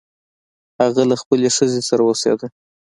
هغه 0.79 1.01
له 1.09 1.15
خپلې 1.21 1.47
ښځې 1.55 1.81
سره 1.89 2.01
اوسیده. 2.05 2.47